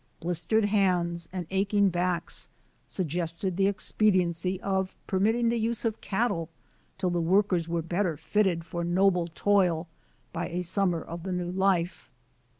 [0.19, 2.49] Blistered hands and aching backs
[2.87, 6.49] suggested the expediency of permitting the use of cattle
[6.97, 9.87] till the workers were better fitted for noble toil
[10.33, 12.09] by a summer of the new life.